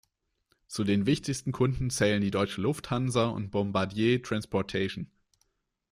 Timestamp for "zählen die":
1.91-2.31